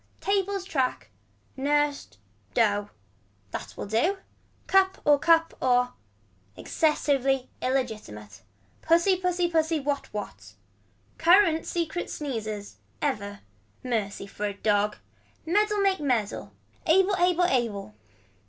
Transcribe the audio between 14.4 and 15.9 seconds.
a dog. Medal